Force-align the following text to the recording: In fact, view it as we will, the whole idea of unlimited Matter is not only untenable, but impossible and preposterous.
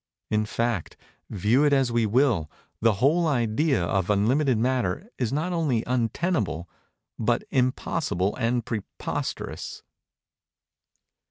In 0.31 0.47
fact, 0.47 0.97
view 1.29 1.63
it 1.63 1.73
as 1.73 1.91
we 1.91 2.07
will, 2.07 2.49
the 2.81 2.93
whole 2.93 3.27
idea 3.27 3.83
of 3.85 4.09
unlimited 4.09 4.57
Matter 4.57 5.07
is 5.19 5.31
not 5.31 5.53
only 5.53 5.83
untenable, 5.85 6.67
but 7.19 7.43
impossible 7.51 8.35
and 8.37 8.65
preposterous. 8.65 9.83